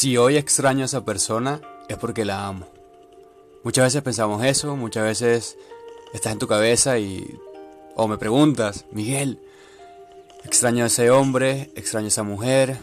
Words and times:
Si 0.00 0.16
hoy 0.16 0.36
extraño 0.36 0.82
a 0.82 0.86
esa 0.86 1.04
persona 1.04 1.60
es 1.88 1.96
porque 1.96 2.24
la 2.24 2.46
amo. 2.46 2.68
Muchas 3.64 3.86
veces 3.86 4.00
pensamos 4.00 4.44
eso, 4.44 4.76
muchas 4.76 5.02
veces 5.02 5.56
estás 6.12 6.32
en 6.32 6.38
tu 6.38 6.46
cabeza 6.46 7.00
y 7.00 7.36
o 7.96 8.06
me 8.06 8.16
preguntas, 8.16 8.84
Miguel, 8.92 9.40
extraño 10.44 10.84
a 10.84 10.86
ese 10.86 11.10
hombre, 11.10 11.72
extraño 11.74 12.04
a 12.04 12.08
esa 12.14 12.22
mujer, 12.22 12.78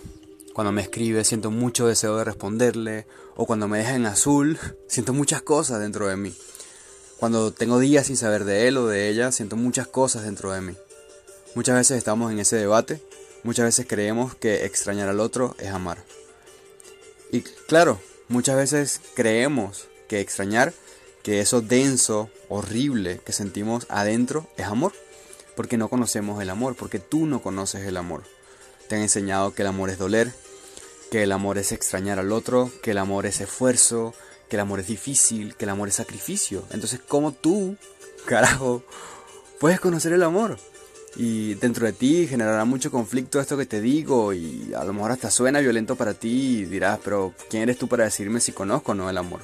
cuando 0.53 0.73
me 0.73 0.81
escribe 0.81 1.23
siento 1.23 1.51
mucho 1.51 1.87
deseo 1.87 2.17
de 2.17 2.25
responderle, 2.25 3.07
o 3.37 3.45
cuando 3.45 3.69
me 3.69 3.77
deja 3.77 3.95
en 3.95 4.07
azul, 4.07 4.59
siento 4.89 5.13
muchas 5.13 5.41
cosas 5.41 5.79
dentro 5.79 6.09
de 6.09 6.17
mí. 6.17 6.35
Cuando 7.15 7.53
tengo 7.53 7.79
días 7.79 8.07
sin 8.07 8.17
saber 8.17 8.43
de 8.43 8.67
él 8.67 8.75
o 8.75 8.87
de 8.87 9.07
ella, 9.07 9.31
siento 9.31 9.55
muchas 9.55 9.87
cosas 9.87 10.23
dentro 10.23 10.51
de 10.51 10.59
mí. 10.59 10.73
Muchas 11.55 11.77
veces 11.77 11.97
estamos 11.97 12.33
en 12.33 12.39
ese 12.39 12.57
debate, 12.57 13.01
muchas 13.43 13.63
veces 13.63 13.85
creemos 13.87 14.35
que 14.35 14.65
extrañar 14.65 15.07
al 15.07 15.21
otro 15.21 15.55
es 15.59 15.69
amar. 15.69 16.03
Y 17.35 17.41
claro, 17.41 17.99
muchas 18.29 18.55
veces 18.55 19.01
creemos 19.13 19.89
que 20.07 20.21
extrañar, 20.21 20.73
que 21.21 21.41
eso 21.41 21.59
denso, 21.59 22.29
horrible 22.47 23.19
que 23.25 23.33
sentimos 23.33 23.87
adentro 23.89 24.47
es 24.55 24.67
amor, 24.67 24.93
porque 25.57 25.75
no 25.75 25.89
conocemos 25.89 26.41
el 26.41 26.49
amor, 26.49 26.77
porque 26.77 26.99
tú 26.99 27.25
no 27.25 27.41
conoces 27.41 27.85
el 27.85 27.97
amor. 27.97 28.23
Te 28.87 28.95
han 28.95 29.01
enseñado 29.01 29.53
que 29.53 29.63
el 29.63 29.67
amor 29.67 29.89
es 29.89 29.97
doler, 29.97 30.31
que 31.11 31.23
el 31.23 31.33
amor 31.33 31.57
es 31.57 31.73
extrañar 31.73 32.19
al 32.19 32.31
otro, 32.31 32.71
que 32.81 32.91
el 32.91 32.99
amor 32.99 33.25
es 33.25 33.41
esfuerzo, 33.41 34.13
que 34.47 34.55
el 34.55 34.61
amor 34.61 34.79
es 34.79 34.87
difícil, 34.87 35.57
que 35.57 35.65
el 35.65 35.71
amor 35.71 35.89
es 35.89 35.95
sacrificio. 35.95 36.63
Entonces, 36.71 37.01
¿cómo 37.05 37.33
tú, 37.33 37.75
carajo, 38.25 38.81
puedes 39.59 39.81
conocer 39.81 40.13
el 40.13 40.23
amor? 40.23 40.57
Y 41.17 41.53
dentro 41.55 41.85
de 41.85 41.93
ti 41.93 42.27
generará 42.27 42.65
mucho 42.65 42.91
conflicto 42.91 43.39
esto 43.39 43.57
que 43.57 43.65
te 43.65 43.79
digo 43.79 44.33
y 44.33 44.73
a 44.75 44.83
lo 44.83 44.91
mejor 44.91 45.11
hasta 45.11 45.31
suena 45.31 45.61
violento 45.61 45.95
para 45.95 46.13
ti 46.13 46.59
y 46.59 46.65
dirás, 46.65 46.99
pero 47.03 47.33
¿quién 47.49 47.63
eres 47.63 47.77
tú 47.77 47.87
para 47.87 48.03
decirme 48.03 48.41
si 48.41 48.51
conozco 48.51 48.91
o 48.91 48.95
no 48.95 49.09
el 49.09 49.17
amor? 49.17 49.41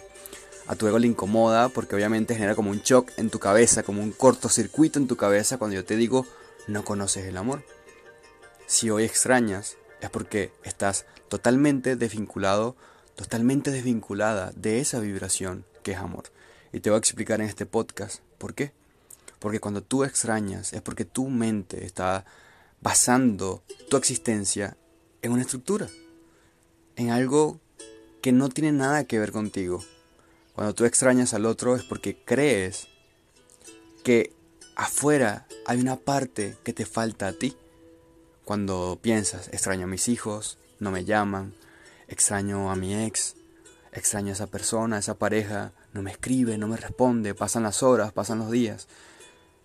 A 0.68 0.76
tu 0.76 0.88
ego 0.88 1.00
le 1.00 1.08
incomoda 1.08 1.70
porque 1.70 1.96
obviamente 1.96 2.36
genera 2.36 2.56
como 2.56 2.72
un 2.72 2.82
shock 2.82 3.12
en 3.18 3.30
tu 3.30 3.40
cabeza, 3.40 3.84
como 3.84 4.02
un 4.02 4.12
cortocircuito 4.12 5.00
en 5.00 5.08
tu 5.08 5.16
cabeza 5.16 5.58
cuando 5.58 5.76
yo 5.76 5.86
te 5.86 5.96
digo, 5.96 6.26
no 6.68 6.84
conoces 6.84 7.26
el 7.26 7.38
amor. 7.38 7.64
Si 8.68 8.90
hoy 8.90 9.04
extrañas, 9.04 9.78
es 10.02 10.10
porque 10.10 10.52
estás 10.64 11.06
totalmente 11.30 11.96
desvinculado, 11.96 12.76
totalmente 13.16 13.72
desvinculada 13.72 14.52
de 14.56 14.82
esa 14.82 15.00
vibración 15.00 15.66
que 15.84 15.94
es 15.94 15.98
amor. 15.98 16.26
Y 16.74 16.82
te 16.82 16.90
voy 16.90 16.98
a 16.98 17.00
explicar 17.00 17.40
en 17.40 17.48
este 17.48 17.66
podcast 17.66 18.22
por 18.38 18.54
qué. 18.54 18.74
Porque 19.42 19.60
cuando 19.60 19.82
tú 19.82 20.04
extrañas 20.04 20.72
es 20.72 20.84
porque 20.84 21.04
tu 21.04 21.28
mente 21.28 21.84
está 21.84 22.26
basando 22.80 23.64
tu 23.90 23.98
existencia 23.98 24.78
en 25.24 25.32
una 25.32 25.42
estructura, 25.42 25.88
en 26.96 27.10
algo 27.10 27.60
que 28.22 28.32
no 28.32 28.50
tiene 28.50 28.72
nada 28.72 29.06
que 29.06 29.18
ver 29.18 29.32
contigo. 29.32 29.84
Cuando 30.54 30.76
tú 30.76 30.86
extrañas 30.86 31.34
al 31.34 31.48
otro 31.48 31.76
es 31.76 31.82
porque 31.82 32.16
crees 32.24 32.88
que 34.04 34.32
afuera 34.76 35.48
hay 35.66 35.82
una 35.82 35.96
parte 35.96 36.56
que 36.64 36.72
te 36.72 36.86
falta 36.86 37.28
a 37.28 37.34
ti. 37.34 37.58
Cuando 38.46 39.00
piensas, 39.02 39.48
extraño 39.48 39.86
a 39.86 39.88
mis 39.88 40.08
hijos, 40.08 40.60
no 40.80 40.92
me 40.92 41.04
llaman, 41.04 41.56
extraño 42.08 42.70
a 42.70 42.76
mi 42.76 42.94
ex, 42.94 43.34
extraño 43.92 44.30
a 44.30 44.34
esa 44.34 44.46
persona, 44.46 44.98
a 44.98 45.00
esa 45.00 45.16
pareja, 45.16 45.72
no 45.94 46.04
me 46.04 46.12
escribe, 46.12 46.60
no 46.60 46.68
me 46.68 46.78
responde, 46.78 47.34
pasan 47.34 47.64
las 47.64 47.82
horas, 47.82 48.14
pasan 48.14 48.38
los 48.38 48.52
días. 48.52 48.88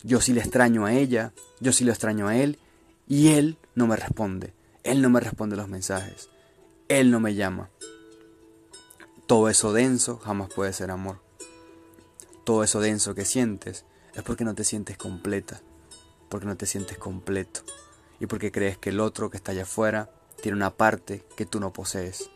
Yo 0.07 0.21
sí 0.21 0.33
le 0.33 0.41
extraño 0.41 0.87
a 0.87 0.93
ella, 0.93 1.33
yo 1.59 1.73
sí 1.73 1.85
lo 1.85 1.91
extraño 1.91 2.29
a 2.29 2.37
él, 2.37 2.61
y 3.09 3.33
él 3.33 3.59
no 3.75 3.89
me 3.89 3.97
responde. 3.97 4.55
Él 4.85 5.03
no 5.03 5.11
me 5.11 5.19
responde 5.19 5.57
los 5.57 5.67
mensajes. 5.67 6.31
Él 6.87 7.11
no 7.11 7.19
me 7.19 7.35
llama. 7.35 7.71
Todo 9.27 9.49
eso 9.49 9.73
denso 9.73 10.19
jamás 10.19 10.49
puede 10.55 10.73
ser 10.73 10.93
amor. 10.93 11.19
Todo 12.45 12.63
eso 12.63 12.79
denso 12.79 13.17
que 13.17 13.25
sientes 13.25 13.85
es 14.15 14.23
porque 14.23 14.45
no 14.45 14.55
te 14.55 14.63
sientes 14.63 14.97
completa, 14.97 15.61
porque 16.29 16.47
no 16.47 16.57
te 16.57 16.67
sientes 16.67 16.99
completo 16.99 17.63
y 18.21 18.27
porque 18.27 18.53
crees 18.53 18.79
que 18.79 18.91
el 18.91 19.01
otro 19.01 19.29
que 19.29 19.39
está 19.39 19.51
allá 19.51 19.65
afuera 19.65 20.09
tiene 20.41 20.57
una 20.57 20.71
parte 20.77 21.25
que 21.37 21.47
tú 21.47 21.59
no 21.59 21.73
posees. 21.73 22.31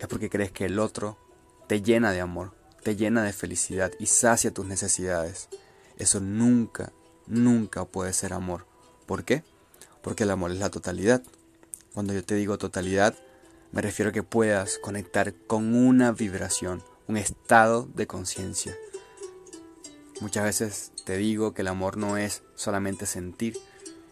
Es 0.00 0.08
porque 0.08 0.30
crees 0.30 0.50
que 0.50 0.64
el 0.64 0.80
otro 0.80 1.16
te 1.68 1.80
llena 1.80 2.10
de 2.10 2.20
amor, 2.20 2.54
te 2.82 2.96
llena 2.96 3.22
de 3.22 3.32
felicidad 3.32 3.92
y 4.00 4.06
sacia 4.06 4.52
tus 4.52 4.66
necesidades. 4.66 5.48
Eso 5.98 6.20
nunca, 6.20 6.92
nunca 7.26 7.84
puede 7.84 8.12
ser 8.12 8.32
amor. 8.32 8.66
¿Por 9.06 9.24
qué? 9.24 9.42
Porque 10.00 10.22
el 10.22 10.30
amor 10.30 10.52
es 10.52 10.58
la 10.58 10.70
totalidad. 10.70 11.22
Cuando 11.92 12.14
yo 12.14 12.24
te 12.24 12.36
digo 12.36 12.56
totalidad, 12.56 13.16
me 13.72 13.82
refiero 13.82 14.10
a 14.10 14.12
que 14.12 14.22
puedas 14.22 14.78
conectar 14.78 15.34
con 15.34 15.74
una 15.74 16.12
vibración, 16.12 16.84
un 17.08 17.16
estado 17.16 17.88
de 17.94 18.06
conciencia. 18.06 18.76
Muchas 20.20 20.44
veces 20.44 20.92
te 21.04 21.16
digo 21.16 21.52
que 21.52 21.62
el 21.62 21.68
amor 21.68 21.96
no 21.96 22.16
es 22.16 22.42
solamente 22.54 23.04
sentir, 23.04 23.58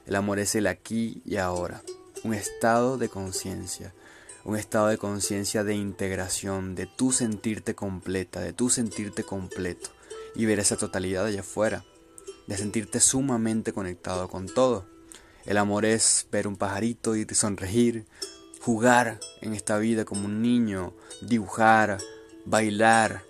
el 0.07 0.17
amor 0.17 0.41
es 0.41 0.57
el 0.57 0.67
aquí 0.67 1.23
y 1.25 1.37
ahora, 1.37 1.83
un 2.25 2.35
estado 2.35 2.99
de 2.99 3.09
conciencia, 3.09 3.95
un 4.45 4.57
estado 4.57 4.89
de 4.89 4.99
conciencia 4.99 5.63
de 5.63 5.75
integración, 5.77 6.75
de 6.75 6.87
tú 6.87 7.13
sentirte 7.13 7.77
completa, 7.77 8.41
de 8.41 8.53
tú 8.53 8.71
sentirte 8.71 9.23
completo 9.23 9.96
y 10.37 10.47
ver 10.47 10.59
esa 10.61 10.77
totalidad 10.77 11.27
allá 11.27 11.41
afuera, 11.41 11.85
de 12.47 12.57
sentirte 12.57 13.01
sumamente 13.01 13.73
conectado 13.73 14.29
con 14.29 14.47
todo. 14.47 14.87
El 15.45 15.59
amor 15.59 15.85
es 15.85 16.27
ver 16.31 16.47
un 16.47 16.57
pajarito 16.57 17.17
y 17.17 17.25
sonreír, 17.33 18.07
jugar 18.61 19.21
en 19.41 19.55
esta 19.55 19.79
vida 19.79 20.05
como 20.05 20.27
un 20.27 20.43
niño, 20.43 20.93
dibujar, 21.23 21.99
bailar, 22.45 23.23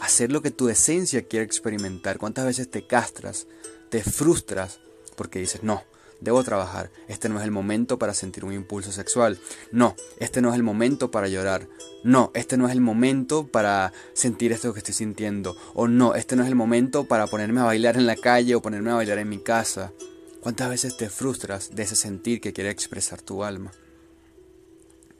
hacer 0.00 0.30
lo 0.30 0.42
que 0.42 0.50
tu 0.50 0.68
esencia 0.68 1.26
quiere 1.26 1.44
experimentar. 1.44 2.18
¿Cuántas 2.18 2.46
veces 2.46 2.70
te 2.70 2.86
castras, 2.86 3.46
te 3.90 4.02
frustras 4.02 4.80
porque 5.16 5.40
dices, 5.40 5.62
no, 5.64 5.82
debo 6.20 6.42
trabajar, 6.42 6.90
este 7.06 7.28
no 7.28 7.38
es 7.38 7.44
el 7.44 7.50
momento 7.50 7.98
para 7.98 8.14
sentir 8.14 8.44
un 8.44 8.52
impulso 8.52 8.92
sexual, 8.92 9.38
no, 9.72 9.94
este 10.18 10.40
no 10.40 10.50
es 10.50 10.56
el 10.56 10.62
momento 10.62 11.10
para 11.10 11.28
llorar, 11.28 11.68
no, 12.02 12.30
este 12.34 12.56
no 12.56 12.66
es 12.66 12.72
el 12.72 12.80
momento 12.80 13.46
para 13.46 13.92
sentir 14.14 14.52
esto 14.52 14.72
que 14.72 14.80
estoy 14.80 14.94
sintiendo, 14.94 15.56
o 15.74 15.88
no, 15.88 16.14
este 16.14 16.36
no 16.36 16.42
es 16.42 16.48
el 16.48 16.54
momento 16.54 17.04
para 17.04 17.26
ponerme 17.26 17.60
a 17.60 17.64
bailar 17.64 17.96
en 17.96 18.06
la 18.06 18.16
calle 18.16 18.54
o 18.54 18.62
ponerme 18.62 18.90
a 18.90 18.96
bailar 18.96 19.18
en 19.18 19.28
mi 19.28 19.38
casa. 19.38 19.92
¿Cuántas 20.40 20.70
veces 20.70 20.96
te 20.96 21.10
frustras 21.10 21.74
de 21.74 21.82
ese 21.82 21.96
sentir 21.96 22.40
que 22.40 22.52
quiere 22.52 22.70
expresar 22.70 23.20
tu 23.20 23.42
alma? 23.42 23.72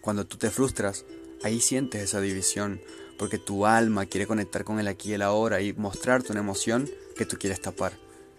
Cuando 0.01 0.27
tú 0.27 0.37
te 0.37 0.51
frustras, 0.51 1.05
ahí 1.43 1.61
sientes 1.61 2.03
esa 2.03 2.21
división, 2.21 2.81
porque 3.19 3.39
tu 3.39 3.67
alma 3.67 4.07
quiere 4.07 4.27
conectar 4.27 4.65
con 4.65 4.79
el 4.79 4.87
aquí 4.87 5.11
y 5.11 5.15
el 5.15 5.23
ahora 5.23 5.61
y 5.61 5.73
mostrarte 5.73 6.33
una 6.33 6.41
emoción 6.41 6.89
que 7.17 7.27
tú 7.27 7.37
quieres 7.37 7.61
tapar, 7.61 7.93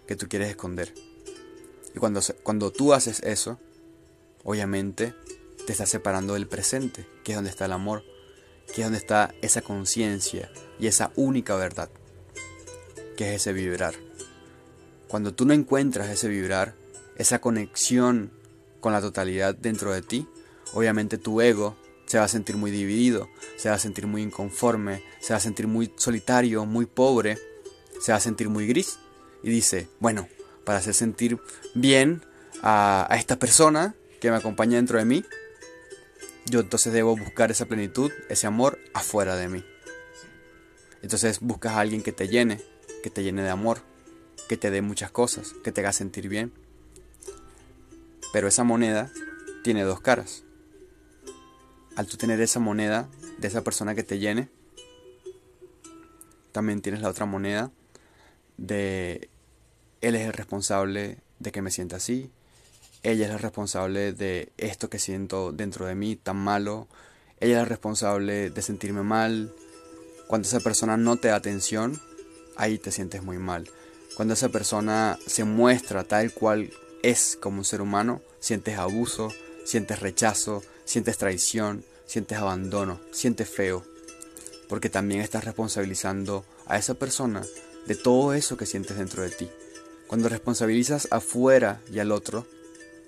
que 0.06 0.16
tú 0.16 0.26
quieres 0.26 0.48
esconder. 0.48 0.92
Y 1.94 1.98
cuando, 1.98 2.20
cuando 2.42 2.70
tú 2.70 2.92
haces 2.92 3.20
eso, 3.20 3.58
obviamente 4.44 5.14
te 5.66 5.72
estás 5.72 5.90
separando 5.90 6.34
del 6.34 6.46
presente, 6.46 7.06
que 7.24 7.32
es 7.32 7.36
donde 7.36 7.50
está 7.50 7.66
el 7.66 7.72
amor, 7.72 8.04
que 8.66 8.82
es 8.82 8.86
donde 8.86 8.98
está 8.98 9.34
esa 9.42 9.62
conciencia 9.62 10.50
y 10.78 10.86
esa 10.86 11.12
única 11.16 11.56
verdad, 11.56 11.90
que 13.16 13.34
es 13.34 13.42
ese 13.42 13.52
vibrar. 13.52 13.94
Cuando 15.08 15.34
tú 15.34 15.44
no 15.44 15.52
encuentras 15.52 16.08
ese 16.08 16.28
vibrar, 16.28 16.74
esa 17.16 17.40
conexión 17.40 18.30
con 18.80 18.92
la 18.92 19.00
totalidad 19.00 19.54
dentro 19.54 19.92
de 19.92 20.02
ti, 20.02 20.26
obviamente 20.72 21.18
tu 21.18 21.40
ego 21.40 21.76
se 22.06 22.18
va 22.18 22.24
a 22.24 22.28
sentir 22.28 22.56
muy 22.56 22.70
dividido, 22.70 23.28
se 23.56 23.68
va 23.68 23.76
a 23.76 23.78
sentir 23.78 24.06
muy 24.06 24.22
inconforme, 24.22 25.04
se 25.20 25.32
va 25.32 25.36
a 25.36 25.40
sentir 25.40 25.68
muy 25.68 25.92
solitario, 25.96 26.64
muy 26.64 26.86
pobre, 26.86 27.38
se 28.00 28.12
va 28.12 28.18
a 28.18 28.20
sentir 28.20 28.48
muy 28.48 28.66
gris. 28.66 28.98
Y 29.42 29.50
dice, 29.50 29.88
bueno, 30.00 30.28
para 30.70 30.78
hacer 30.78 30.94
sentir 30.94 31.36
bien 31.74 32.22
a, 32.62 33.08
esta 33.18 33.40
persona 33.40 33.96
que 34.20 34.30
me 34.30 34.36
acompaña 34.36 34.76
dentro 34.76 35.00
de 35.00 35.04
mí, 35.04 35.24
yo 36.46 36.60
entonces 36.60 36.92
debo 36.92 37.16
buscar 37.16 37.50
esa 37.50 37.66
plenitud, 37.66 38.12
ese 38.28 38.46
amor 38.46 38.78
afuera 38.94 39.34
de 39.34 39.48
mí. 39.48 39.64
Entonces 41.02 41.40
buscas 41.40 41.72
a 41.72 41.80
alguien 41.80 42.04
que 42.04 42.12
te 42.12 42.28
llene, 42.28 42.60
que 43.02 43.10
te 43.10 43.24
llene 43.24 43.42
de 43.42 43.48
amor, 43.48 43.80
que 44.48 44.56
te 44.56 44.70
dé 44.70 44.80
muchas 44.80 45.10
cosas, 45.10 45.54
que 45.64 45.72
te 45.72 45.80
haga 45.80 45.92
sentir 45.92 46.28
bien. 46.28 46.52
Pero 48.32 48.46
esa 48.46 48.62
moneda 48.62 49.10
tiene 49.64 49.82
dos 49.82 50.00
caras. 50.00 50.44
Al 51.96 52.06
tú 52.06 52.16
tener 52.16 52.40
esa 52.40 52.60
moneda 52.60 53.08
de 53.38 53.48
esa 53.48 53.64
persona 53.64 53.96
que 53.96 54.04
te 54.04 54.20
llene, 54.20 54.48
también 56.52 56.80
tienes 56.80 57.02
la 57.02 57.08
otra 57.08 57.26
moneda 57.26 57.72
de 58.56 59.30
él 60.00 60.14
es 60.14 60.26
el 60.26 60.32
responsable 60.32 61.18
de 61.38 61.52
que 61.52 61.62
me 61.62 61.70
sienta 61.70 61.96
así, 61.96 62.30
ella 63.02 63.26
es 63.26 63.32
la 63.32 63.38
responsable 63.38 64.12
de 64.12 64.52
esto 64.58 64.90
que 64.90 64.98
siento 64.98 65.52
dentro 65.52 65.86
de 65.86 65.94
mí 65.94 66.16
tan 66.16 66.36
malo, 66.36 66.86
ella 67.40 67.52
es 67.52 67.58
la 67.62 67.64
responsable 67.64 68.50
de 68.50 68.62
sentirme 68.62 69.02
mal. 69.02 69.52
Cuando 70.26 70.46
esa 70.46 70.60
persona 70.60 70.98
no 70.98 71.16
te 71.16 71.28
da 71.28 71.36
atención, 71.36 72.00
ahí 72.56 72.78
te 72.78 72.92
sientes 72.92 73.22
muy 73.22 73.38
mal. 73.38 73.70
Cuando 74.16 74.34
esa 74.34 74.50
persona 74.50 75.18
se 75.26 75.44
muestra 75.44 76.04
tal 76.04 76.32
cual 76.32 76.70
es 77.02 77.38
como 77.40 77.58
un 77.58 77.64
ser 77.64 77.80
humano, 77.80 78.20
sientes 78.38 78.78
abuso, 78.78 79.32
sientes 79.64 80.00
rechazo, 80.00 80.62
sientes 80.84 81.16
traición, 81.16 81.84
sientes 82.04 82.36
abandono, 82.36 83.00
sientes 83.12 83.48
feo, 83.48 83.82
porque 84.68 84.90
también 84.90 85.22
estás 85.22 85.44
responsabilizando 85.44 86.44
a 86.66 86.76
esa 86.76 86.94
persona 86.94 87.42
de 87.86 87.94
todo 87.94 88.34
eso 88.34 88.58
que 88.58 88.66
sientes 88.66 88.98
dentro 88.98 89.22
de 89.22 89.30
ti. 89.30 89.50
Cuando 90.10 90.28
responsabilizas 90.28 91.06
afuera 91.12 91.82
y 91.92 92.00
al 92.00 92.10
otro 92.10 92.44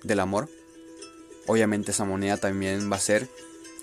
del 0.03 0.21
amor, 0.21 0.47
obviamente 1.47 1.91
esa 1.91 2.05
moneda 2.05 2.37
también 2.37 2.89
va 2.89 2.95
a 2.95 3.01
ser 3.01 3.27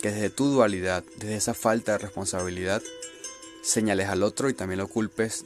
que 0.01 0.11
desde 0.11 0.31
tu 0.31 0.47
dualidad, 0.47 1.05
desde 1.19 1.37
esa 1.37 1.53
falta 1.53 1.93
de 1.93 1.99
responsabilidad, 1.99 2.83
señales 3.61 4.09
al 4.09 4.23
otro 4.23 4.49
y 4.49 4.55
también 4.55 4.79
lo 4.79 4.89
culpes 4.89 5.45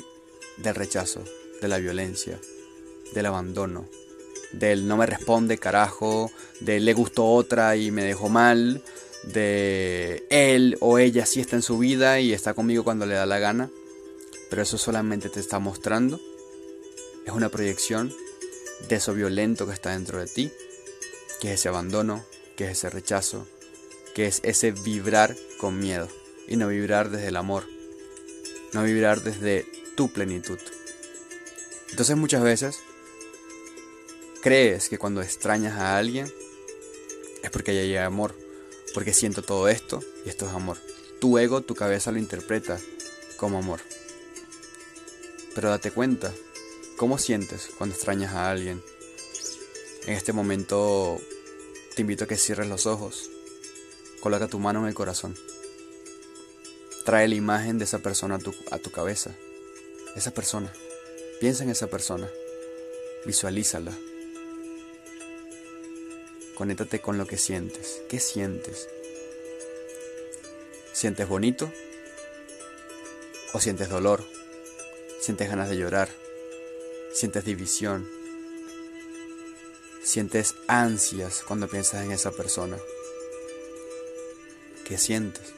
del 0.57 0.77
rechazo, 0.77 1.25
de 1.61 1.67
la 1.67 1.79
violencia, 1.79 2.39
del 3.13 3.27
abandono, 3.27 3.89
del 4.53 4.87
no 4.87 4.97
me 4.97 5.07
responde 5.07 5.59
carajo, 5.59 6.31
del 6.61 6.85
le 6.85 6.95
gustó 6.95 7.27
otra 7.27 7.75
y 7.75 7.91
me 7.91 8.05
dejó 8.05 8.29
mal, 8.29 8.85
de 9.25 10.25
él 10.31 10.77
o 10.79 11.01
ella 11.01 11.27
sí 11.27 11.41
está 11.41 11.57
en 11.57 11.63
su 11.63 11.77
vida 11.79 12.21
y 12.21 12.33
está 12.35 12.55
conmigo 12.55 12.85
cuando 12.85 13.05
le 13.05 13.17
da 13.17 13.27
la 13.27 13.41
gana, 13.41 13.69
pero 14.49 14.63
eso 14.63 14.79
solamente 14.79 15.29
te 15.29 15.41
está 15.41 15.59
mostrando, 15.59 16.21
es 17.25 17.33
una 17.33 17.49
proyección 17.49 18.15
de 18.89 18.97
eso 18.97 19.15
violento 19.15 19.67
que 19.67 19.73
está 19.73 19.91
dentro 19.91 20.19
de 20.19 20.27
ti, 20.27 20.53
que 21.41 21.53
es 21.53 21.61
ese 21.61 21.69
abandono, 21.69 22.25
que 22.57 22.65
es 22.65 22.73
ese 22.73 22.91
rechazo, 22.91 23.47
que 24.15 24.27
es 24.27 24.41
ese 24.45 24.73
vibrar 24.73 25.37
con 25.59 25.79
miedo 25.79 26.09
y 26.47 26.57
no 26.57 26.69
vibrar 26.69 27.11
desde 27.11 27.29
el 27.29 27.37
amor, 27.37 27.65
no 28.73 28.83
vibrar 28.83 29.23
desde 29.23 29.67
tu 29.97 30.13
plenitud. 30.13 30.59
Entonces 31.91 32.17
muchas 32.17 32.43
veces 32.43 32.81
crees 34.43 34.89
que 34.89 34.99
cuando 34.99 35.23
extrañas 35.23 35.79
a 35.79 35.97
alguien 35.97 36.31
es 37.43 37.51
porque 37.51 37.71
hay 37.71 37.97
amor, 37.97 38.35
porque 38.93 39.13
siento 39.13 39.43
todo 39.43 39.69
esto 39.69 40.03
y 40.25 40.29
esto 40.29 40.47
es 40.47 40.53
amor. 40.53 40.79
Tu 41.21 41.39
ego, 41.39 41.63
tu 41.63 41.75
cabeza 41.75 42.13
lo 42.13 42.19
interpreta 42.19 42.79
como 43.37 43.59
amor. 43.59 43.81
Pero 45.55 45.71
date 45.71 45.91
cuenta, 45.91 46.33
¿cómo 46.97 47.19
sientes 47.19 47.71
cuando 47.77 47.95
extrañas 47.95 48.35
a 48.35 48.51
alguien? 48.51 48.83
En 50.07 50.15
este 50.15 50.33
momento 50.33 51.21
te 51.95 52.03
invito 52.03 52.25
a 52.25 52.27
que 52.27 52.37
cierres 52.37 52.69
los 52.69 52.87
ojos, 52.87 53.31
coloca 54.21 54.49
tu 54.49 54.59
mano 54.59 54.81
en 54.81 54.87
el 54.87 54.95
corazón, 54.95 55.37
trae 57.05 57.29
la 57.29 57.35
imagen 57.35 57.79
de 57.79 57.85
esa 57.85 58.01
persona 58.01 58.37
a 58.37 58.39
tu, 58.39 58.55
a 58.71 58.79
tu 58.79 58.91
cabeza, 58.91 59.35
esa 60.17 60.33
persona, 60.33 60.73
piensa 61.41 61.65
en 61.65 61.71
esa 61.71 61.87
persona, 61.89 62.29
visualízala. 63.27 63.93
Conéctate 66.55 67.01
con 67.01 67.19
lo 67.19 67.27
que 67.27 67.37
sientes. 67.37 68.03
¿Qué 68.09 68.21
sientes? 68.21 68.89
¿Sientes 70.93 71.27
bonito? 71.27 71.73
¿O 73.53 73.61
sientes 73.61 73.89
dolor? 73.89 74.25
¿Sientes 75.21 75.49
ganas 75.49 75.69
de 75.69 75.77
llorar? 75.77 76.09
¿Sientes 77.15 77.45
división? 77.45 78.11
¿Sientes 80.03 80.57
ansias 80.67 81.45
cuando 81.47 81.69
piensas 81.69 82.05
en 82.05 82.11
esa 82.11 82.33
persona? 82.33 82.77
¿Qué 84.85 84.99
sientes? 84.99 85.55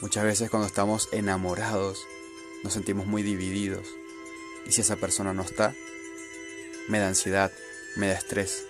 Muchas 0.00 0.24
veces 0.24 0.48
cuando 0.48 0.66
estamos 0.66 1.10
enamorados 1.12 1.98
nos 2.64 2.72
sentimos 2.72 3.06
muy 3.06 3.22
divididos 3.22 3.86
y 4.66 4.72
si 4.72 4.80
esa 4.80 4.96
persona 4.96 5.34
no 5.34 5.42
está, 5.42 5.74
me 6.88 6.98
da 6.98 7.08
ansiedad, 7.08 7.52
me 7.96 8.08
da 8.08 8.14
estrés, 8.14 8.64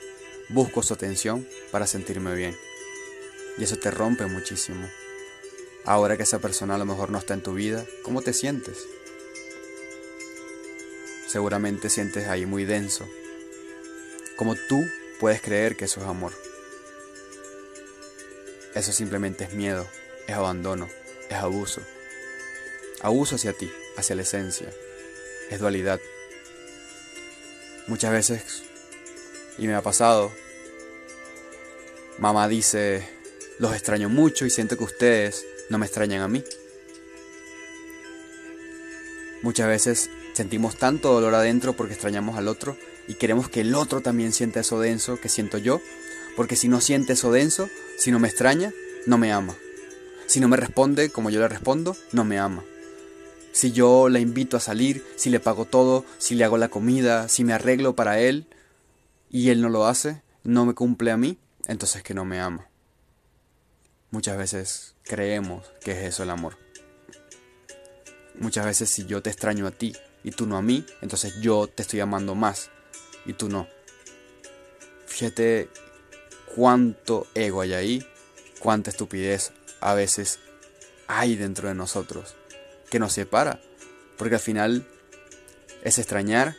Busco 0.49 0.83
su 0.83 0.95
atención 0.95 1.49
para 1.71 1.87
sentirme 1.87 2.35
bien. 2.35 2.59
Y 3.57 3.63
eso 3.63 3.79
te 3.79 3.93
rompe 3.93 4.27
muchísimo. 4.27 4.87
Ahora 5.85 6.17
que 6.17 6.25
esa 6.25 6.41
persona 6.41 6.75
a 6.75 6.79
lo 6.79 6.87
mejor 6.87 7.11
no 7.11 7.19
está 7.19 7.35
en 7.35 7.43
tu 7.43 7.55
vida, 7.55 7.87
¿cómo 8.03 8.21
te 8.21 8.33
sientes? 8.33 8.79
Seguramente 11.33 11.89
sientes 11.89 12.29
ahí 12.29 12.45
muy 12.45 12.67
denso. 12.67 13.09
Como 14.37 14.55
tú 14.55 14.87
puedes 15.19 15.41
creer 15.41 15.77
que 15.77 15.87
eso 15.87 16.03
es 16.03 16.07
amor. 16.07 16.35
Eso 18.75 18.93
simplemente 18.93 19.45
es 19.45 19.55
miedo, 19.55 19.89
es 20.27 20.35
abandono, 20.35 20.91
es 21.31 21.37
abuso. 21.37 21.81
Abuso 23.01 23.37
hacia 23.37 23.55
ti, 23.55 23.73
hacia 23.97 24.15
la 24.15 24.21
esencia. 24.21 24.69
Es 25.49 25.59
dualidad. 25.59 26.03
Muchas 27.87 28.13
veces, 28.13 28.65
y 29.57 29.67
me 29.67 29.75
ha 29.75 29.81
pasado, 29.81 30.31
Mamá 32.19 32.47
dice, 32.47 33.09
los 33.59 33.73
extraño 33.73 34.11
mucho 34.11 34.45
y 34.45 34.51
siento 34.51 34.77
que 34.77 34.85
ustedes 34.85 35.47
no 35.71 35.79
me 35.79 35.87
extrañan 35.87 36.21
a 36.21 36.29
mí. 36.29 36.45
Muchas 39.41 39.67
veces 39.67 40.11
sentimos 40.33 40.77
tanto 40.77 41.13
dolor 41.13 41.35
adentro 41.35 41.75
porque 41.75 41.95
extrañamos 41.95 42.37
al 42.37 42.49
otro 42.49 42.77
y 43.09 43.15
queremos 43.15 43.49
que 43.49 43.61
el 43.61 43.75
otro 43.75 44.01
también 44.01 44.33
sienta 44.33 44.61
eso 44.61 44.81
denso 44.81 45.21
que 45.21 45.29
siento 45.29 45.59
yo, 45.59 45.81
porque 46.37 46.57
si 46.57 46.69
no 46.69 46.81
siente 46.81 47.15
eso 47.15 47.33
denso, 47.33 47.69
si 47.99 48.11
no 48.11 48.19
me 48.19 48.29
extraña, 48.29 48.73
no 49.07 49.19
me 49.19 49.33
ama. 49.33 49.55
Si 50.27 50.41
no 50.41 50.49
me 50.49 50.57
responde 50.57 51.11
como 51.11 51.31
yo 51.31 51.41
le 51.41 51.49
respondo, 51.49 51.97
no 52.13 52.25
me 52.25 52.39
ama. 52.39 52.65
Si 53.53 53.73
yo 53.73 54.09
la 54.09 54.19
invito 54.19 54.57
a 54.57 54.61
salir, 54.61 55.05
si 55.17 55.29
le 55.29 55.41
pago 55.41 55.67
todo, 55.67 56.07
si 56.19 56.35
le 56.35 56.45
hago 56.45 56.57
la 56.57 56.69
comida, 56.69 57.29
si 57.29 57.45
me 57.45 57.53
arreglo 57.53 57.95
para 57.95 58.19
él 58.19 58.47
y 59.31 59.51
él 59.51 59.61
no 59.61 59.69
lo 59.69 59.87
hace, 59.87 60.23
no 60.43 60.65
me 60.65 60.75
cumple 60.75 61.11
a 61.11 61.19
mí, 61.19 61.39
entonces 61.67 62.03
que 62.03 62.15
no 62.15 62.25
me 62.25 62.41
ama. 62.41 62.69
Muchas 64.11 64.39
veces 64.39 64.95
creemos 65.03 65.67
que 65.83 65.93
es 65.93 65.99
eso 66.15 66.23
el 66.23 66.31
amor. 66.31 66.57
Muchas 68.39 68.65
veces 68.65 68.89
si 68.89 69.05
yo 69.05 69.23
te 69.23 69.29
extraño 69.29 69.67
a 69.67 69.71
ti 69.71 69.95
y 70.25 70.31
tú 70.31 70.47
no 70.47 70.57
a 70.57 70.63
mí, 70.63 70.85
entonces 71.01 71.41
yo 71.41 71.67
te 71.67 71.83
estoy 71.83 72.01
amando 72.01 72.35
más 72.35 72.71
y 73.25 73.33
tú 73.33 73.49
no. 73.49 73.69
Fíjate 75.07 75.69
cuánto 76.55 77.27
ego 77.35 77.61
hay 77.61 77.75
ahí, 77.75 78.07
cuánta 78.59 78.91
estupidez 78.91 79.53
a 79.81 79.95
veces 79.95 80.39
hay 81.07 81.37
dentro 81.37 81.69
de 81.69 81.75
nosotros 81.75 82.35
que 82.91 82.99
nos 82.99 83.13
separa. 83.13 83.61
Porque 84.17 84.37
al 84.37 84.41
final 84.41 84.87
es 85.83 85.99
extrañar, 85.99 86.57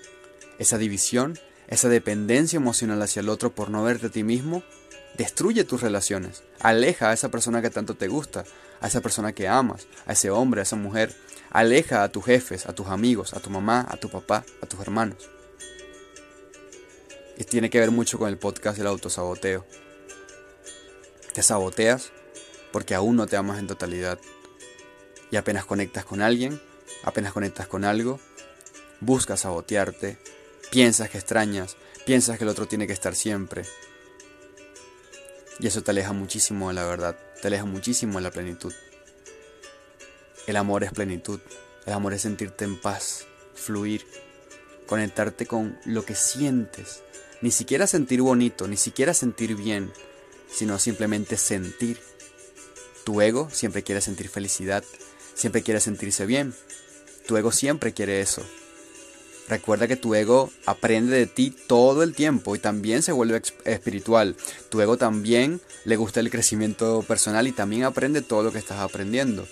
esa 0.59 0.77
división, 0.77 1.39
esa 1.67 1.89
dependencia 1.89 2.57
emocional 2.57 3.01
hacia 3.01 3.21
el 3.21 3.29
otro 3.29 3.55
por 3.55 3.69
no 3.69 3.83
verte 3.83 4.07
a 4.07 4.09
ti 4.11 4.23
mismo, 4.23 4.63
Destruye 5.17 5.63
tus 5.63 5.81
relaciones. 5.81 6.43
Aleja 6.59 7.09
a 7.09 7.13
esa 7.13 7.29
persona 7.29 7.61
que 7.61 7.69
tanto 7.69 7.93
te 7.93 8.07
gusta, 8.07 8.45
a 8.81 8.87
esa 8.87 9.01
persona 9.01 9.33
que 9.33 9.47
amas, 9.47 9.87
a 10.07 10.13
ese 10.13 10.31
hombre, 10.31 10.61
a 10.61 10.63
esa 10.63 10.75
mujer. 10.75 11.13
Aleja 11.53 12.03
a 12.03 12.11
tus 12.11 12.25
jefes, 12.25 12.65
a 12.65 12.73
tus 12.73 12.87
amigos, 12.87 13.33
a 13.33 13.39
tu 13.39 13.49
mamá, 13.49 13.85
a 13.87 13.97
tu 13.97 14.09
papá, 14.09 14.43
a 14.61 14.65
tus 14.65 14.79
hermanos. 14.79 15.29
Y 17.37 17.43
tiene 17.43 17.69
que 17.69 17.79
ver 17.79 17.91
mucho 17.91 18.17
con 18.17 18.27
el 18.27 18.37
podcast 18.37 18.77
del 18.77 18.87
autosaboteo. 18.87 19.65
Te 21.33 21.43
saboteas 21.43 22.11
porque 22.71 22.95
aún 22.95 23.15
no 23.15 23.27
te 23.27 23.37
amas 23.37 23.59
en 23.59 23.67
totalidad. 23.67 24.19
Y 25.29 25.35
apenas 25.35 25.65
conectas 25.65 26.05
con 26.05 26.21
alguien, 26.21 26.59
apenas 27.03 27.33
conectas 27.33 27.67
con 27.67 27.85
algo, 27.85 28.19
buscas 28.99 29.41
sabotearte, 29.41 30.17
piensas 30.71 31.09
que 31.09 31.17
extrañas, 31.19 31.77
piensas 32.05 32.37
que 32.37 32.43
el 32.43 32.49
otro 32.49 32.67
tiene 32.67 32.87
que 32.87 32.93
estar 32.93 33.15
siempre, 33.15 33.63
y 35.59 35.67
eso 35.67 35.83
te 35.83 35.91
aleja 35.91 36.13
muchísimo 36.13 36.69
de 36.69 36.73
la 36.73 36.85
verdad, 36.85 37.17
te 37.41 37.47
aleja 37.47 37.65
muchísimo 37.65 38.17
de 38.17 38.23
la 38.23 38.31
plenitud. 38.31 38.73
El 40.47 40.57
amor 40.57 40.83
es 40.83 40.91
plenitud, 40.91 41.39
el 41.85 41.93
amor 41.93 42.13
es 42.13 42.21
sentirte 42.21 42.65
en 42.65 42.79
paz, 42.79 43.25
fluir, 43.55 44.05
conectarte 44.87 45.45
con 45.45 45.77
lo 45.85 46.05
que 46.05 46.15
sientes. 46.15 47.03
Ni 47.41 47.51
siquiera 47.51 47.87
sentir 47.87 48.21
bonito, 48.21 48.67
ni 48.67 48.77
siquiera 48.77 49.13
sentir 49.13 49.55
bien, 49.55 49.91
sino 50.51 50.79
simplemente 50.79 51.37
sentir. 51.37 51.99
Tu 53.03 53.21
ego 53.21 53.49
siempre 53.51 53.83
quiere 53.83 54.01
sentir 54.01 54.29
felicidad, 54.29 54.83
siempre 55.33 55.63
quiere 55.63 55.79
sentirse 55.79 56.25
bien. 56.25 56.53
Tu 57.27 57.37
ego 57.37 57.51
siempre 57.51 57.93
quiere 57.93 58.21
eso, 58.21 58.45
Recuerda 59.49 59.87
que 59.87 59.97
tu 59.97 60.15
ego 60.15 60.49
aprende 60.65 61.17
de 61.17 61.27
ti 61.27 61.53
todo 61.67 62.03
el 62.03 62.15
tiempo 62.15 62.55
y 62.55 62.59
también 62.59 63.03
se 63.03 63.11
vuelve 63.11 63.41
espiritual. 63.65 64.37
Tu 64.69 64.79
ego 64.79 64.97
también 64.97 65.59
le 65.83 65.97
gusta 65.97 66.21
el 66.21 66.29
crecimiento 66.29 67.03
personal 67.05 67.47
y 67.47 67.51
también 67.51 67.83
aprende 67.83 68.21
todo 68.21 68.43
lo 68.43 68.51
que 68.51 68.59
estás 68.59 68.79
aprendiendo. 68.79 69.45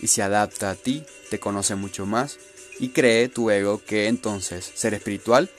Y 0.00 0.08
se 0.08 0.22
adapta 0.22 0.70
a 0.70 0.74
ti, 0.74 1.04
te 1.30 1.40
conoce 1.40 1.74
mucho 1.74 2.06
más 2.06 2.38
y 2.78 2.90
cree 2.90 3.28
tu 3.28 3.50
ego 3.50 3.82
que 3.84 4.06
entonces 4.06 4.70
ser 4.74 4.94
espiritual 4.94 5.50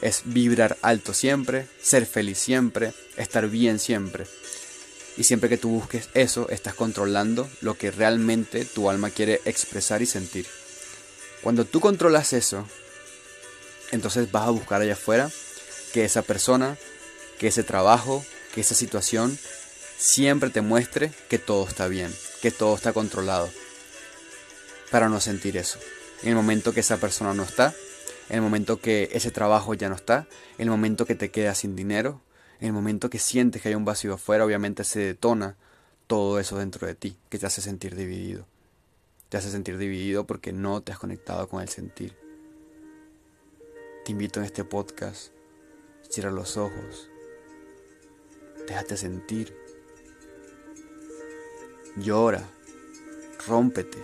es 0.00 0.22
vibrar 0.24 0.76
alto 0.82 1.14
siempre, 1.14 1.66
ser 1.80 2.06
feliz 2.06 2.38
siempre, 2.38 2.92
estar 3.16 3.48
bien 3.48 3.78
siempre. 3.78 4.26
Y 5.16 5.24
siempre 5.24 5.48
que 5.48 5.58
tú 5.58 5.70
busques 5.70 6.08
eso, 6.14 6.48
estás 6.48 6.74
controlando 6.74 7.48
lo 7.60 7.76
que 7.76 7.90
realmente 7.90 8.64
tu 8.64 8.88
alma 8.88 9.10
quiere 9.10 9.40
expresar 9.44 10.00
y 10.02 10.06
sentir. 10.06 10.46
Cuando 11.42 11.64
tú 11.64 11.80
controlas 11.80 12.32
eso, 12.32 12.64
entonces 13.90 14.30
vas 14.30 14.46
a 14.46 14.50
buscar 14.50 14.80
allá 14.80 14.92
afuera 14.92 15.30
que 15.92 16.04
esa 16.04 16.22
persona, 16.22 16.76
que 17.38 17.48
ese 17.48 17.64
trabajo, 17.64 18.24
que 18.54 18.60
esa 18.60 18.74
situación 18.74 19.36
siempre 19.98 20.50
te 20.50 20.60
muestre 20.60 21.12
que 21.28 21.38
todo 21.38 21.66
está 21.66 21.88
bien, 21.88 22.14
que 22.40 22.52
todo 22.52 22.76
está 22.76 22.92
controlado, 22.92 23.50
para 24.90 25.08
no 25.08 25.20
sentir 25.20 25.56
eso. 25.56 25.78
En 26.22 26.30
el 26.30 26.34
momento 26.34 26.72
que 26.72 26.80
esa 26.80 26.98
persona 26.98 27.34
no 27.34 27.42
está, 27.42 27.74
en 28.28 28.36
el 28.36 28.42
momento 28.42 28.80
que 28.80 29.08
ese 29.12 29.30
trabajo 29.30 29.74
ya 29.74 29.88
no 29.88 29.94
está, 29.94 30.26
en 30.58 30.64
el 30.64 30.70
momento 30.70 31.06
que 31.06 31.14
te 31.14 31.30
quedas 31.30 31.58
sin 31.58 31.76
dinero, 31.76 32.20
en 32.60 32.68
el 32.68 32.72
momento 32.72 33.08
que 33.08 33.18
sientes 33.18 33.62
que 33.62 33.68
hay 33.68 33.74
un 33.74 33.84
vacío 33.84 34.14
afuera, 34.14 34.44
obviamente 34.44 34.84
se 34.84 35.00
detona 35.00 35.56
todo 36.06 36.40
eso 36.40 36.58
dentro 36.58 36.86
de 36.86 36.94
ti, 36.94 37.16
que 37.28 37.38
te 37.38 37.46
hace 37.46 37.60
sentir 37.60 37.94
dividido. 37.94 38.46
Te 39.28 39.36
hace 39.36 39.50
sentir 39.50 39.78
dividido 39.78 40.26
porque 40.26 40.52
no 40.52 40.80
te 40.80 40.92
has 40.92 40.98
conectado 40.98 41.48
con 41.48 41.62
el 41.62 41.68
sentir. 41.68 42.16
Te 44.04 44.12
invito 44.12 44.40
en 44.40 44.46
este 44.46 44.64
podcast, 44.64 45.32
cierra 46.08 46.30
los 46.30 46.56
ojos, 46.56 47.10
déjate 48.66 48.96
sentir, 48.96 49.54
llora, 51.96 52.42
rómpete, 53.46 53.98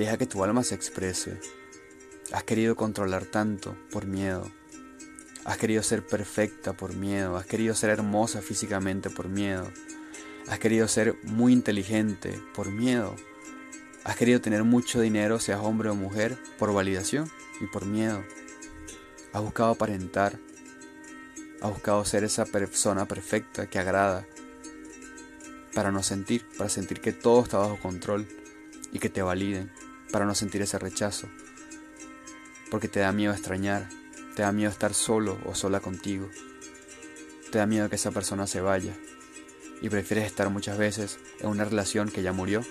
deja 0.00 0.16
que 0.16 0.26
tu 0.26 0.42
alma 0.42 0.64
se 0.64 0.74
exprese. 0.74 1.38
Has 2.32 2.44
querido 2.44 2.74
controlar 2.74 3.26
tanto 3.26 3.76
por 3.90 4.06
miedo, 4.06 4.50
has 5.44 5.58
querido 5.58 5.82
ser 5.82 6.06
perfecta 6.06 6.72
por 6.72 6.94
miedo, 6.94 7.36
has 7.36 7.44
querido 7.44 7.74
ser 7.74 7.90
hermosa 7.90 8.40
físicamente 8.40 9.10
por 9.10 9.28
miedo, 9.28 9.70
has 10.48 10.58
querido 10.58 10.88
ser 10.88 11.18
muy 11.24 11.52
inteligente 11.52 12.40
por 12.54 12.70
miedo, 12.70 13.14
has 14.04 14.16
querido 14.16 14.40
tener 14.40 14.64
mucho 14.64 15.02
dinero, 15.02 15.38
seas 15.38 15.60
hombre 15.60 15.90
o 15.90 15.94
mujer, 15.94 16.38
por 16.58 16.72
validación 16.72 17.30
y 17.60 17.66
por 17.66 17.84
miedo. 17.84 18.24
Has 19.34 19.42
buscado 19.42 19.72
aparentar. 19.72 20.38
Has 21.60 21.70
buscado 21.70 22.02
ser 22.06 22.24
esa 22.24 22.46
persona 22.46 23.06
perfecta 23.06 23.66
que 23.68 23.78
agrada. 23.78 24.26
Para 25.74 25.92
no 25.92 26.02
sentir, 26.02 26.46
para 26.56 26.70
sentir 26.70 27.02
que 27.02 27.12
todo 27.12 27.42
está 27.42 27.58
bajo 27.58 27.78
control 27.78 28.26
y 28.92 28.98
que 28.98 29.10
te 29.10 29.20
validen. 29.20 29.70
Para 30.12 30.26
no 30.26 30.34
sentir 30.34 30.62
ese 30.62 30.78
rechazo. 30.78 31.28
Porque 32.70 32.88
te 32.88 33.00
da 33.00 33.12
miedo 33.12 33.32
extrañar. 33.32 33.88
Te 34.34 34.42
da 34.42 34.52
miedo 34.52 34.70
estar 34.70 34.94
solo 34.94 35.38
o 35.44 35.54
sola 35.54 35.80
contigo. 35.80 36.28
Te 37.50 37.58
da 37.58 37.66
miedo 37.66 37.88
que 37.88 37.96
esa 37.96 38.10
persona 38.10 38.46
se 38.46 38.60
vaya. 38.60 38.94
Y 39.82 39.88
prefieres 39.88 40.26
estar 40.26 40.50
muchas 40.50 40.78
veces 40.78 41.18
en 41.40 41.48
una 41.48 41.64
relación 41.64 42.08
que 42.10 42.22
ya 42.22 42.32
murió. 42.32 42.62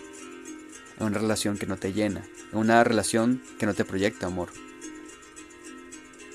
En 1.00 1.08
una 1.08 1.19
relación 1.19 1.58
que 1.58 1.65
no 1.65 1.77
te 1.77 1.93
llena. 1.93 2.25
En 2.51 2.60
una 2.60 2.84
relación 2.84 3.41
que 3.58 3.65
no 3.65 3.74
te 3.74 3.86
proyecta 3.86 4.27
amor. 4.27 4.50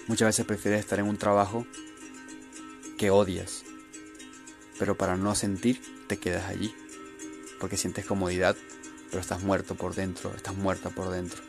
Muchas 0.06 0.26
veces 0.26 0.44
prefieres 0.44 0.80
estar 0.80 0.98
en 0.98 1.06
un 1.06 1.16
trabajo 1.16 1.66
que 2.98 3.10
odias, 3.10 3.64
pero 4.78 4.96
para 4.96 5.16
no 5.16 5.34
sentir 5.34 5.80
te 6.06 6.18
quedas 6.18 6.44
allí, 6.44 6.74
porque 7.58 7.78
sientes 7.78 8.04
comodidad, 8.04 8.54
pero 9.14 9.22
estás 9.22 9.44
muerto 9.44 9.76
por 9.76 9.94
dentro, 9.94 10.34
estás 10.34 10.56
muerta 10.56 10.90
por 10.90 11.08
dentro. 11.08 11.40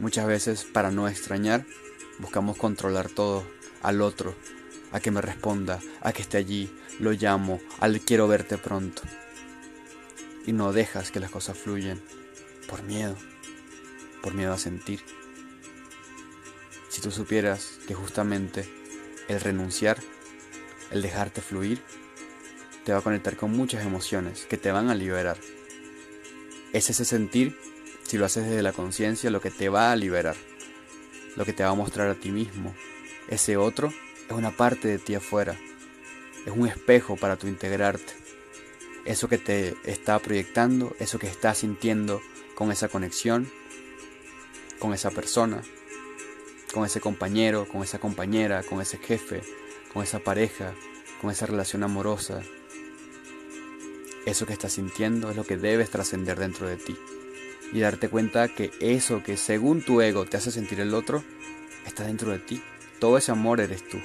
Muchas 0.00 0.26
veces 0.26 0.64
para 0.64 0.90
no 0.90 1.06
extrañar 1.06 1.64
buscamos 2.18 2.56
controlar 2.56 3.08
todo 3.08 3.46
al 3.80 4.02
otro, 4.02 4.34
a 4.90 4.98
que 4.98 5.12
me 5.12 5.20
responda, 5.20 5.78
a 6.00 6.12
que 6.12 6.22
esté 6.22 6.38
allí, 6.38 6.68
lo 6.98 7.12
llamo, 7.12 7.60
al 7.78 8.00
quiero 8.00 8.26
verte 8.26 8.58
pronto. 8.58 9.02
Y 10.46 10.52
no 10.52 10.72
dejas 10.72 11.12
que 11.12 11.20
las 11.20 11.30
cosas 11.30 11.56
fluyan 11.56 12.02
por 12.68 12.82
miedo, 12.82 13.14
por 14.20 14.34
miedo 14.34 14.52
a 14.52 14.58
sentir. 14.58 14.98
Si 16.88 17.00
tú 17.00 17.12
supieras 17.12 17.78
que 17.86 17.94
justamente 17.94 18.68
el 19.28 19.40
renunciar, 19.40 20.02
el 20.90 21.02
dejarte 21.02 21.40
fluir, 21.40 21.80
te 22.86 22.92
va 22.92 22.98
a 23.00 23.02
conectar 23.02 23.36
con 23.36 23.50
muchas 23.50 23.84
emociones 23.84 24.46
que 24.48 24.56
te 24.56 24.70
van 24.70 24.90
a 24.90 24.94
liberar. 24.94 25.36
Es 26.72 26.88
ese 26.88 27.04
sentir, 27.04 27.58
si 28.04 28.16
lo 28.16 28.24
haces 28.24 28.44
desde 28.44 28.62
la 28.62 28.72
conciencia, 28.72 29.28
lo 29.28 29.40
que 29.40 29.50
te 29.50 29.68
va 29.68 29.90
a 29.90 29.96
liberar, 29.96 30.36
lo 31.34 31.44
que 31.44 31.52
te 31.52 31.64
va 31.64 31.70
a 31.70 31.74
mostrar 31.74 32.08
a 32.08 32.14
ti 32.14 32.30
mismo. 32.30 32.72
Ese 33.28 33.56
otro 33.56 33.92
es 34.28 34.32
una 34.32 34.52
parte 34.52 34.86
de 34.86 34.98
ti 34.98 35.16
afuera, 35.16 35.58
es 36.46 36.52
un 36.54 36.68
espejo 36.68 37.16
para 37.16 37.34
tu 37.36 37.48
integrarte. 37.48 38.12
Eso 39.04 39.28
que 39.28 39.38
te 39.38 39.74
está 39.82 40.20
proyectando, 40.20 40.94
eso 41.00 41.18
que 41.18 41.26
estás 41.26 41.58
sintiendo 41.58 42.22
con 42.54 42.70
esa 42.70 42.86
conexión, 42.86 43.50
con 44.78 44.94
esa 44.94 45.10
persona, 45.10 45.60
con 46.72 46.86
ese 46.86 47.00
compañero, 47.00 47.66
con 47.66 47.82
esa 47.82 47.98
compañera, 47.98 48.62
con 48.62 48.80
ese 48.80 48.98
jefe, 48.98 49.42
con 49.92 50.04
esa 50.04 50.20
pareja, 50.20 50.72
con 51.20 51.32
esa 51.32 51.46
relación 51.46 51.82
amorosa. 51.82 52.42
Eso 54.26 54.44
que 54.44 54.52
estás 54.52 54.72
sintiendo 54.72 55.30
es 55.30 55.36
lo 55.36 55.44
que 55.44 55.56
debes 55.56 55.90
trascender 55.90 56.38
dentro 56.38 56.68
de 56.68 56.76
ti 56.76 56.96
y 57.72 57.80
darte 57.80 58.08
cuenta 58.08 58.48
que 58.48 58.70
eso 58.80 59.22
que 59.22 59.36
según 59.36 59.82
tu 59.82 60.00
ego 60.00 60.24
te 60.24 60.36
hace 60.36 60.50
sentir 60.50 60.80
el 60.80 60.94
otro, 60.94 61.24
está 61.86 62.04
dentro 62.04 62.30
de 62.30 62.38
ti. 62.38 62.62
Todo 62.98 63.18
ese 63.18 63.32
amor 63.32 63.60
eres 63.60 63.86
tú. 63.88 63.98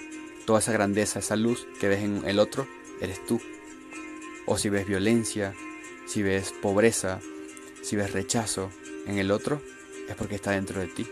Toda 0.45 0.59
esa 0.59 0.71
grandeza, 0.71 1.19
esa 1.19 1.35
luz 1.35 1.67
que 1.79 1.87
ves 1.87 2.03
en 2.03 2.23
el 2.25 2.39
otro, 2.39 2.67
eres 2.99 3.25
tú. 3.25 3.41
O 4.45 4.57
si 4.57 4.69
ves 4.69 4.87
violencia, 4.87 5.53
si 6.05 6.23
ves 6.23 6.51
pobreza, 6.61 7.19
si 7.81 7.95
ves 7.95 8.11
rechazo 8.11 8.71
en 9.05 9.17
el 9.17 9.31
otro, 9.31 9.61
es 10.09 10.15
porque 10.15 10.35
está 10.35 10.51
dentro 10.51 10.81
de 10.81 10.87
ti. 10.87 11.07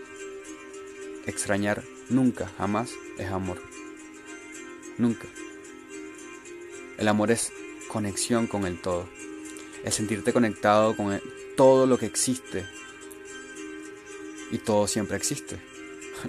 Extrañar 1.26 1.82
nunca, 2.08 2.50
jamás 2.58 2.90
es 3.18 3.30
amor. 3.30 3.62
Nunca. 4.98 5.28
El 6.98 7.08
amor 7.08 7.30
es 7.30 7.52
conexión 7.90 8.46
con 8.46 8.66
el 8.66 8.80
todo. 8.80 9.08
Es 9.84 9.94
sentirte 9.94 10.32
conectado 10.32 10.96
con 10.96 11.20
todo 11.56 11.86
lo 11.86 11.98
que 11.98 12.06
existe. 12.06 12.64
Y 14.50 14.58
todo 14.58 14.86
siempre 14.86 15.16
existe. 15.16 15.58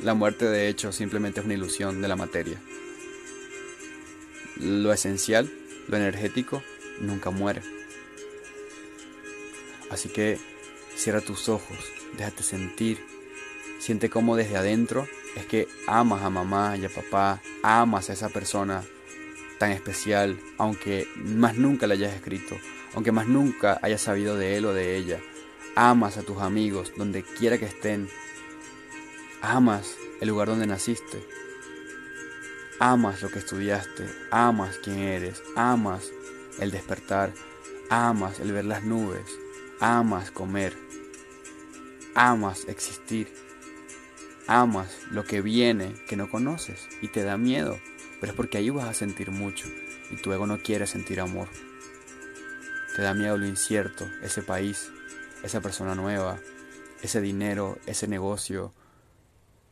La 0.04 0.14
muerte 0.14 0.46
de 0.46 0.68
hecho 0.68 0.92
simplemente 0.92 1.40
es 1.40 1.46
una 1.46 1.56
ilusión 1.56 2.02
de 2.02 2.08
la 2.08 2.16
materia. 2.16 2.62
Lo 4.58 4.92
esencial, 4.94 5.52
lo 5.88 5.98
energético, 5.98 6.62
nunca 7.00 7.30
muere. 7.30 7.62
Así 9.90 10.10
que 10.10 10.38
cierra 10.96 11.22
tus 11.22 11.50
ojos, 11.50 11.78
déjate 12.18 12.44
sentir 12.44 13.12
Siente 13.82 14.12
como 14.12 14.36
desde 14.36 14.58
adentro 14.58 15.08
es 15.36 15.48
que 15.48 15.68
amas 15.88 16.22
a 16.22 16.30
mamá 16.30 16.78
y 16.78 16.86
a 16.86 16.90
papá, 16.90 17.42
amas 17.64 18.12
a 18.12 18.14
esa 18.14 18.30
persona 18.30 18.84
tan 19.62 19.74
especial, 19.74 20.40
aunque 20.58 21.08
más 21.18 21.56
nunca 21.56 21.86
la 21.86 21.94
hayas 21.94 22.16
escrito, 22.16 22.58
aunque 22.96 23.12
más 23.12 23.28
nunca 23.28 23.78
hayas 23.84 24.02
sabido 24.02 24.36
de 24.36 24.58
él 24.58 24.66
o 24.66 24.74
de 24.74 24.98
ella. 24.98 25.20
Amas 25.76 26.18
a 26.18 26.24
tus 26.24 26.40
amigos 26.40 26.92
donde 26.98 27.22
quiera 27.22 27.60
que 27.60 27.66
estén. 27.66 28.10
Amas 29.40 29.98
el 30.20 30.30
lugar 30.30 30.48
donde 30.48 30.66
naciste. 30.66 31.24
Amas 32.80 33.22
lo 33.22 33.30
que 33.30 33.38
estudiaste, 33.38 34.08
amas 34.32 34.80
quién 34.84 34.98
eres, 34.98 35.44
amas 35.56 36.10
el 36.60 36.72
despertar, 36.72 37.32
amas 37.92 38.40
el 38.40 38.54
ver 38.54 38.66
las 38.66 38.84
nubes, 38.84 39.28
amas 39.80 40.32
comer, 40.32 40.76
amas 42.16 42.68
existir. 42.68 43.32
Amas 44.48 44.98
lo 45.12 45.24
que 45.24 45.42
viene 45.42 45.94
que 46.10 46.18
no 46.18 46.32
conoces 46.32 46.90
y 47.04 47.10
te 47.10 47.22
da 47.22 47.38
miedo, 47.38 47.80
pero 48.22 48.34
es 48.34 48.38
porque 48.38 48.60
ahí 48.60 48.70
vas 48.70 48.88
a 48.88 48.94
sentir 48.94 49.32
mucho 49.32 49.68
y 50.12 50.22
tu 50.22 50.32
ego 50.32 50.46
no 50.46 50.62
quiere 50.62 50.86
sentir 50.86 51.20
amor. 51.20 51.50
Te 52.96 53.02
da 53.02 53.16
miedo 53.16 53.36
lo 53.36 53.48
incierto, 53.48 54.08
ese 54.22 54.44
país, 54.44 54.92
esa 55.44 55.60
persona 55.60 55.96
nueva, 55.96 56.40
ese 57.02 57.20
dinero, 57.20 57.80
ese 57.88 58.08
negocio, 58.08 58.74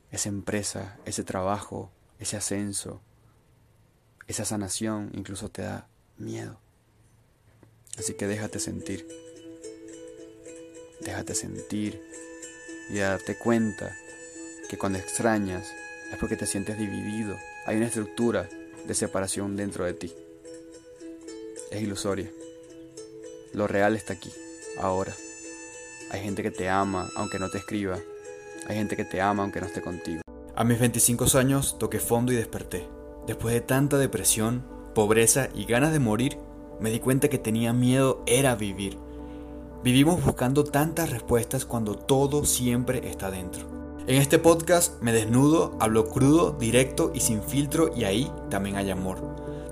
esa 0.10 0.30
empresa, 0.30 0.98
ese 1.06 1.24
trabajo, 1.24 1.92
ese 2.18 2.38
ascenso, 2.38 3.02
esa 4.28 4.46
sanación 4.46 5.12
incluso 5.14 5.50
te 5.50 5.62
da 5.62 5.88
miedo. 6.18 6.60
Así 8.00 8.16
que 8.16 8.26
déjate 8.26 8.60
sentir. 8.60 9.08
Déjate 11.02 11.36
sentir 11.36 12.02
y 12.90 12.98
darte 12.98 13.38
cuenta 13.38 13.96
que 14.70 14.78
cuando 14.78 14.98
extrañas 14.98 15.72
es 16.12 16.18
porque 16.18 16.36
te 16.36 16.48
sientes 16.48 16.80
dividido. 16.80 17.38
Hay 17.70 17.78
una 17.78 17.86
estructura 17.86 18.50
de 18.88 18.96
separación 18.96 19.56
dentro 19.56 19.86
de 19.86 19.94
ti. 19.94 20.12
Es 21.70 21.80
ilusoria. 21.84 22.32
Lo 23.54 23.68
real 23.68 23.96
está 23.96 24.14
aquí, 24.14 24.32
ahora. 24.80 25.14
Hay 26.10 26.22
gente 26.22 26.42
que 26.42 26.50
te 26.50 26.68
ama 26.68 27.12
aunque 27.16 27.38
no 27.38 27.48
te 27.52 27.60
escriba. 27.60 28.00
Hay 28.68 28.76
gente 28.76 28.98
que 28.98 29.06
te 29.06 29.22
ama 29.22 29.44
aunque 29.44 29.62
no 29.62 29.68
esté 29.68 29.82
contigo. 29.82 30.24
A 30.56 30.64
mis 30.64 30.80
25 30.80 31.28
años 31.38 31.78
toqué 31.78 32.00
fondo 32.00 32.32
y 32.32 32.38
desperté. 32.38 32.88
Después 33.28 33.54
de 33.54 33.62
tanta 33.62 34.00
depresión, 34.00 34.66
pobreza 34.96 35.50
y 35.54 35.66
ganas 35.66 35.94
de 35.94 36.00
morir, 36.00 36.40
me 36.80 36.90
di 36.90 37.00
cuenta 37.00 37.28
que 37.28 37.38
tenía 37.38 37.72
miedo 37.72 38.24
era 38.26 38.56
vivir. 38.56 38.98
Vivimos 39.84 40.26
buscando 40.26 40.64
tantas 40.64 41.12
respuestas 41.12 41.66
cuando 41.66 41.94
todo 41.94 42.46
siempre 42.46 43.08
está 43.08 43.30
dentro. 43.30 43.79
En 44.10 44.16
este 44.16 44.40
podcast 44.40 45.00
me 45.04 45.14
desnudo, 45.14 45.78
hablo 45.80 46.10
crudo, 46.10 46.56
directo 46.60 47.12
y 47.14 47.20
sin 47.20 47.44
filtro 47.44 47.92
y 47.96 48.06
ahí 48.06 48.32
también 48.50 48.76
hay 48.76 48.90
amor. 48.90 49.20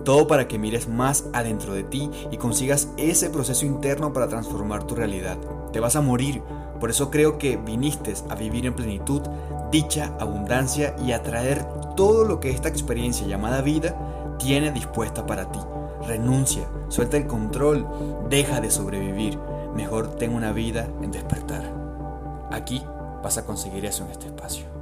Todo 0.06 0.28
para 0.28 0.48
que 0.48 0.60
mires 0.60 0.88
más 0.88 1.26
adentro 1.34 1.74
de 1.74 1.84
ti 1.84 2.12
y 2.30 2.38
consigas 2.38 2.90
ese 2.98 3.32
proceso 3.32 3.66
interno 3.66 4.14
para 4.14 4.28
transformar 4.28 4.86
tu 4.86 4.94
realidad. 4.94 5.40
Te 5.74 5.80
vas 5.80 5.96
a 5.96 6.02
morir, 6.02 6.44
por 6.80 6.92
eso 6.92 7.10
creo 7.10 7.40
que 7.40 7.58
viniste 7.58 8.14
a 8.30 8.36
vivir 8.36 8.68
en 8.68 8.76
plenitud, 8.76 9.24
dicha, 9.72 10.16
abundancia 10.20 10.96
y 11.04 11.14
atraer 11.14 11.66
todo 11.96 12.24
lo 12.24 12.40
que 12.40 12.52
esta 12.52 12.70
experiencia 12.70 13.26
llamada 13.26 13.64
vida 13.64 14.36
tiene 14.38 14.72
dispuesta 14.72 15.26
para 15.26 15.52
ti. 15.52 15.60
Renuncia, 16.06 16.70
suelta 16.90 17.18
el 17.18 17.26
control, 17.26 17.88
deja 18.30 18.62
de 18.62 18.70
sobrevivir. 18.70 19.40
Mejor 19.76 20.16
ten 20.16 20.36
una 20.36 20.52
vida 20.52 20.88
en 21.02 21.10
despertar. 21.10 21.74
Aquí 22.52 22.84
vas 23.28 23.38
a 23.38 23.46
conseguir 23.46 23.86
eso 23.86 24.06
en 24.06 24.12
este 24.12 24.28
espacio. 24.28 24.77